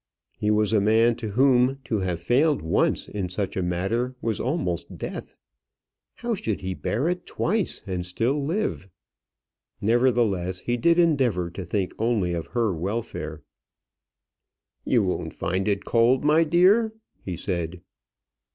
[0.39, 4.39] He was a man to whom to have failed once in such a matter was
[4.39, 5.35] almost death.
[6.15, 8.89] How should he bear it twice and still live?
[9.79, 13.43] Nevertheless he did endeavour to think only of her welfare.
[14.85, 16.93] "You won't find it cold, my dear?"
[17.23, 17.81] he said.